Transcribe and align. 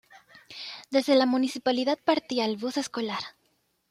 Desde 0.89 1.13
la 1.13 1.27
Municipalidad 1.27 1.99
partía 2.03 2.45
el 2.45 2.57
bus 2.57 2.77
escolar. 2.77 3.21